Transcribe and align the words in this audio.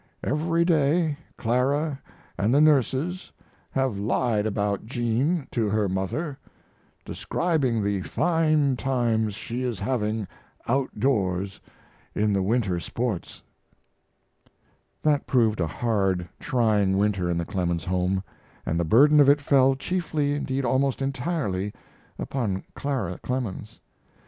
Every 0.23 0.65
day 0.65 1.15
Clara 1.37 2.01
& 2.19 2.35
the 2.39 2.59
nurses 2.59 3.31
have 3.69 3.99
lied 3.99 4.47
about 4.47 4.87
Jean 4.87 5.45
to 5.51 5.69
her 5.69 5.87
mother, 5.87 6.39
describing 7.05 7.83
the 7.83 8.01
fine 8.01 8.77
times 8.77 9.35
she 9.35 9.61
is 9.61 9.79
having 9.79 10.27
outdoors 10.67 11.59
in 12.15 12.33
the 12.33 12.41
winter 12.41 12.79
sports. 12.79 13.43
That 15.03 15.27
proved 15.27 15.61
a 15.61 15.67
hard, 15.67 16.27
trying 16.39 16.97
winter 16.97 17.29
in 17.29 17.37
the 17.37 17.45
Clemens 17.45 17.85
home, 17.85 18.23
and 18.65 18.79
the 18.79 18.83
burden 18.83 19.19
of 19.19 19.29
it 19.29 19.39
fell 19.39 19.75
chiefly, 19.75 20.33
indeed 20.33 20.65
almost 20.65 21.03
entirely, 21.03 21.73
upon 22.17 22.63
Clara 22.73 23.19
Clemens. 23.21 23.73
Mrs. 23.75 23.79